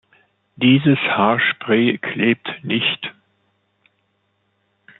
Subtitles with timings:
[0.55, 3.13] Dieses Haarspray klebt nicht.